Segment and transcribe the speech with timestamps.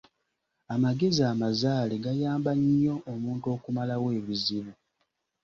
[0.73, 4.73] Amagezi amazaale gayamba nnyo omuntu okumalawo ebizibu.